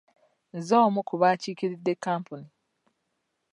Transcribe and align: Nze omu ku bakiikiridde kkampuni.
Nze 0.57 0.75
omu 0.87 1.01
ku 1.07 1.15
bakiikiridde 1.21 1.93
kkampuni. 1.97 2.47